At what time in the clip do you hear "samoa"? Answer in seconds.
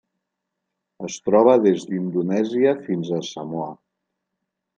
3.29-3.71